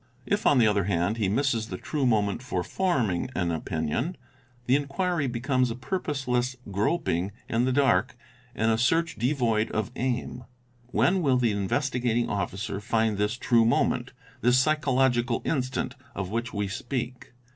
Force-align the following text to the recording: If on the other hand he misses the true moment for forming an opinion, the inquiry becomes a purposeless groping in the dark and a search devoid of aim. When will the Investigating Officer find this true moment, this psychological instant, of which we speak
If 0.25 0.47
on 0.47 0.57
the 0.57 0.65
other 0.65 0.85
hand 0.85 1.17
he 1.17 1.29
misses 1.29 1.67
the 1.67 1.77
true 1.77 2.07
moment 2.07 2.41
for 2.41 2.63
forming 2.63 3.29
an 3.35 3.51
opinion, 3.51 4.17
the 4.65 4.75
inquiry 4.75 5.27
becomes 5.27 5.69
a 5.69 5.75
purposeless 5.75 6.55
groping 6.71 7.31
in 7.47 7.65
the 7.65 7.71
dark 7.71 8.15
and 8.55 8.71
a 8.71 8.79
search 8.79 9.15
devoid 9.17 9.69
of 9.69 9.91
aim. 9.95 10.45
When 10.87 11.21
will 11.21 11.37
the 11.37 11.51
Investigating 11.51 12.29
Officer 12.29 12.79
find 12.79 13.19
this 13.19 13.37
true 13.37 13.63
moment, 13.63 14.11
this 14.41 14.57
psychological 14.57 15.43
instant, 15.45 15.93
of 16.15 16.31
which 16.31 16.51
we 16.51 16.67
speak 16.67 17.33